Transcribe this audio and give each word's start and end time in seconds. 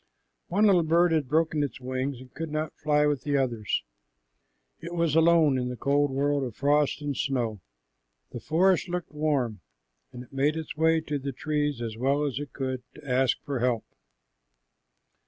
One 0.47 0.65
little 0.65 0.81
bird 0.81 1.11
had 1.11 1.27
broken 1.27 1.61
its 1.61 1.79
wing 1.79 2.15
and 2.15 2.33
could 2.33 2.49
not 2.51 2.75
fly 2.75 3.05
with 3.05 3.21
the 3.21 3.37
others. 3.37 3.83
It 4.79 4.95
was 4.95 5.13
alone 5.15 5.59
in 5.59 5.69
the 5.69 5.75
cold 5.77 6.09
world 6.09 6.43
of 6.43 6.55
frost 6.55 7.03
and 7.03 7.15
snow. 7.15 7.61
The 8.31 8.39
forest 8.39 8.89
looked 8.89 9.11
warm, 9.11 9.61
and 10.11 10.23
it 10.23 10.33
made 10.33 10.55
its 10.57 10.75
way 10.75 11.01
to 11.01 11.19
the 11.19 11.31
trees 11.31 11.83
as 11.83 11.97
well 11.97 12.23
as 12.23 12.39
it 12.39 12.51
could, 12.51 12.81
to 12.95 13.07
ask 13.07 13.37
for 13.43 13.59
help. 13.59 13.85